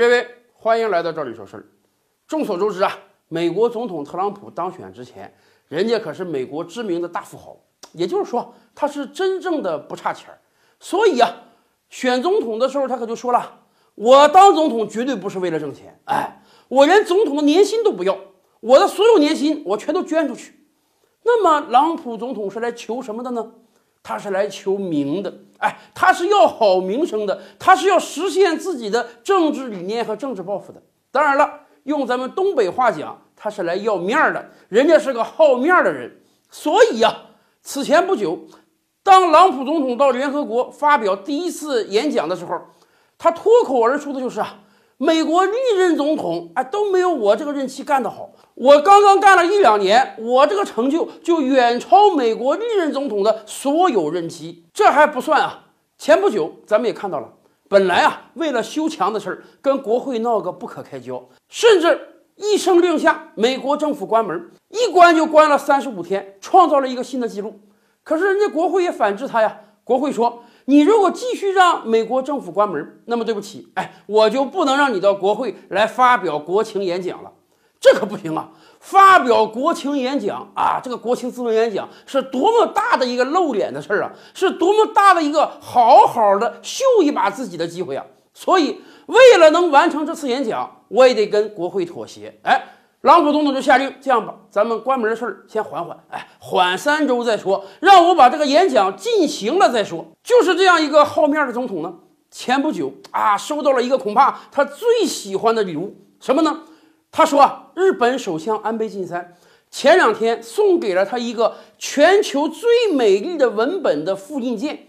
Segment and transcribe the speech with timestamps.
[0.00, 1.66] 列位，欢迎来到这里说事儿。
[2.26, 2.98] 众所周知啊，
[3.28, 5.30] 美国总统特朗普当选之前，
[5.68, 7.54] 人家可是美国知名的大富豪，
[7.92, 10.40] 也就是说他是真正的不差钱儿。
[10.78, 11.30] 所以啊，
[11.90, 13.60] 选总统的时候他可就说了，
[13.94, 18.16] 我当总统绝对不是为了挣钱，哎，我连总统的年薪都不要，
[18.60, 20.66] 我的所有年薪我全都捐出去。
[21.24, 23.52] 那么，朗普总统是来求什么的呢？
[24.02, 30.82] 他是来求名的，哎，他是要好名声的，他是要实现自己的政治理念和政治抱负的。
[31.10, 36.20] 当然了，用咱们东北话讲，他是来要面儿的，人家是个好面儿的人。
[36.50, 37.14] 所以呀，
[37.62, 38.46] 此前不久，
[39.02, 42.60] 当朗普总统到联合国发表第一次演讲的时候，
[43.18, 44.60] 他脱口而出的就是啊。
[45.02, 54.66] 美国历任总统哎都没有我这个任期干得好，我刚刚干了一两年，我这个成就就远超美国历任总统的所有任期。
[54.74, 55.64] 这还不算啊，
[55.96, 57.32] 前不久咱们也看到了，
[57.66, 61.98] 本来啊为了修墙的事儿跟国会闹个不可开交，甚至
[62.36, 67.58] 一声令下，美国政府关门，一关就关了三十五天，创造了一个新的记录。
[68.04, 70.44] 可是人家国会也反制他呀，国会说。
[70.70, 77.32] 你如果继续让美国政府关门，那么对不起，哎，我就不能让你到国会来发表国情演讲了，
[77.80, 78.50] 这可不行啊！
[78.78, 88.06] 发表国情演讲啊，这个国情咨文演讲是多么大的一个露脸的事儿啊，是多么大的一个好好的秀一把自己的机会啊！
[88.32, 92.62] 所以，为了能完成这次演讲，我也得跟国会妥协，哎。
[93.02, 100.06] 朗普总统就下令，这样吧，咱们关门的事儿先缓缓，哎，缓三周再说，让我把这个演讲进行了再说。
[100.22, 101.94] 就是这样一个好面的总统呢，
[102.30, 106.60] 前不久啊，收到了一个恐怕他最喜欢的礼物，什么呢？
[107.10, 109.34] 他说啊，日本首相安倍晋三
[109.70, 114.88] 前两天送给了他一个全球最美丽的文本的复印件，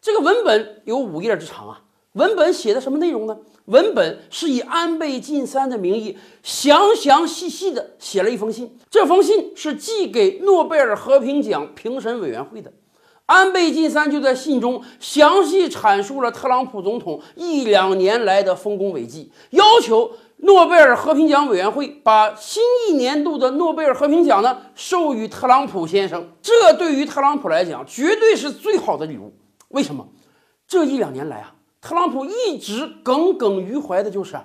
[0.00, 1.80] 这个文本有五页之长啊。
[2.18, 3.38] 文本写的什么内容呢？
[3.66, 8.76] 文本是以安倍晋三的名义，详详细细的写了一封信。
[8.90, 12.72] 这封信是寄给诺贝尔和平奖评审委员会的。
[13.26, 26.26] 安倍晋三就在信中详细阐述了特朗普总统一两年来的丰功伟绩，要求诺贝尔和平奖委员会把新一年度的诺贝尔和平奖呢授予特朗普先生。
[26.42, 29.32] 这对于特朗普来讲，绝对是最好的礼物。
[29.68, 30.08] 为什么？
[30.66, 31.54] 这一两年来啊。
[31.80, 34.36] 特朗普一直耿耿于怀的就是，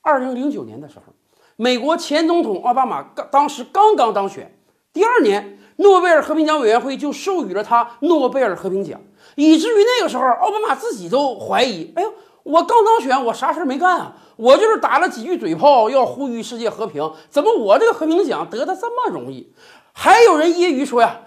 [0.00, 1.12] 二零零九年的时候，
[1.56, 4.58] 美国前总统奥巴马刚当时刚刚当选，
[4.92, 9.00] 第二年诺贝尔和平奖委员会就授予了他诺贝尔和平奖，
[9.36, 19.52] 以至于那个时候奥巴马自己都怀疑，哎呦，我刚当选，我啥事没干啊，我就是打了几句嘴炮，要呼吁世界和平，怎么我这个和平奖得的这么容易？
[19.92, 21.20] 还有人揶揄说呀。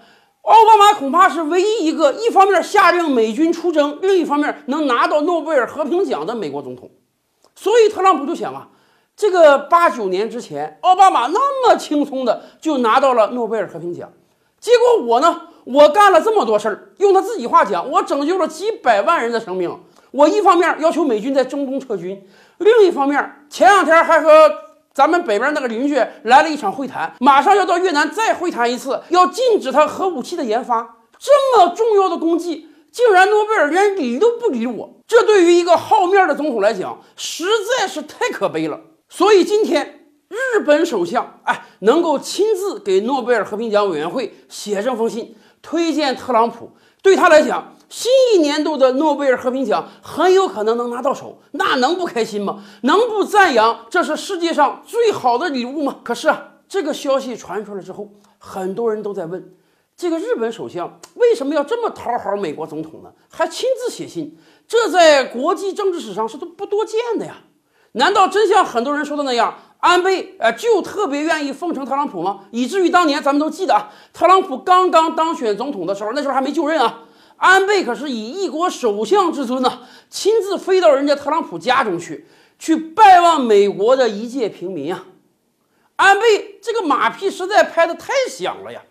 [0.46, 6.88] 奥巴马恐怕是唯一一个一方面下令美军出征，另一方面能拿到诺贝尔和平奖的美国总统。
[7.56, 8.68] 所以特朗普就想啊，
[9.16, 14.12] 这个八九年之前，奥巴马那么轻松的就拿到了诺贝尔和平奖，
[14.60, 19.76] 结果我呢，我干了这么多事儿，用他自己话讲，我拯救了几百万人的生命。
[20.12, 22.24] 我一方面要求美军在中东撤军，
[22.58, 24.65] 另一方面前两天还和。
[24.96, 30.96] 咱们北边那个邻居来了一场会谈，马上要到越南再会谈一次，要禁止他核武器的研发。
[31.18, 37.44] 这么重要的功绩，竟然诺贝尔连理都不理我，这对于一个好面的总统来讲，实
[37.78, 38.80] 在是太可悲了。
[39.10, 46.70] 所以今天日本首相哎，能够亲自给诺贝尔和平奖委员会写这封信，推荐特朗普，
[47.06, 47.72] 对他来讲。
[47.88, 52.64] 新一年度的诺贝尔和平奖很有可能能拿到手，那能不开心吗？
[52.82, 56.00] 能不赞扬这是世界上最好的礼物吗？
[56.02, 59.54] 可是啊，这个消息传出来之后，很多人都在问：
[59.96, 63.12] 这个日本首相为什么要这么讨好美国总统呢？
[63.30, 67.36] 还亲自写信，这在国际政治史上是都不多见的呀？
[67.92, 69.56] 难道真像很多人说的那样，
[69.86, 72.40] 安倍呃就特别愿意奉承特朗普吗？
[72.50, 77.02] 以至于当年咱们都记得啊，特朗普刚刚当选总统的时候，那时候还没就任啊。
[77.36, 82.26] 安倍可是以一国首相之尊呢，亲自飞到人家特朗普家中去，
[82.58, 85.04] 去拜望美国的一介平民啊。
[85.94, 88.82] 安倍这个马屁实在拍得太响了呀。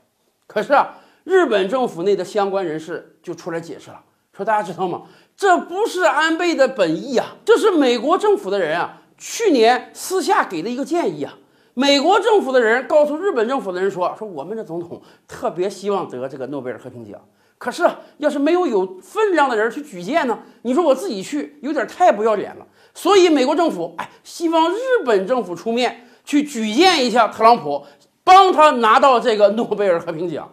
[0.48, 4.00] 可是啊，日本政府内的相关人士就出来解释了，
[4.32, 5.02] 说大家知道吗？
[5.36, 11.38] 这不是安倍的本意啊，这是美国政府的人啊，去年私下给的一个建议啊。
[11.74, 17.20] 美国政府的人告诉日本政府的人说，说我们的总统特别希望得这个诺贝尔和平奖。
[17.58, 20.40] 可是，要是没有有分量的人去举荐呢？
[20.62, 22.66] 你说我自己去，有点太不要脸了。
[22.94, 27.84] 所以，美国政府哎，希望日本政府出面去举荐一下特朗普，
[28.24, 30.50] 帮他拿到这个诺贝尔和平奖。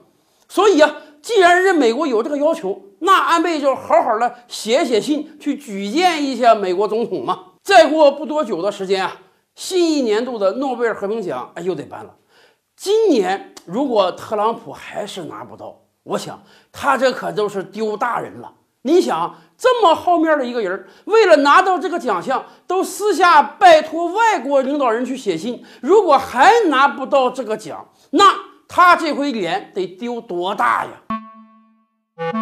[0.49, 7.52] 所以啊，既然人家美国有这个要求，那安倍就好好的写写信去举荐一下美国总统嘛。
[7.63, 9.17] 再过不多久的时间啊，
[9.55, 12.17] 新一年度的诺贝尔和平奖又得颁了。
[12.77, 16.43] 今年如果特朗普还是拿不到，我想
[16.73, 18.53] 他这可都是丢大人了。
[18.85, 25.65] 你想，这么好面的一个人，为了拿到这个奖项，都私下拜托外国领导人去写信。
[25.81, 28.35] 如果还拿不到这个奖，那
[28.67, 32.42] 他这回脸得丢多大呀？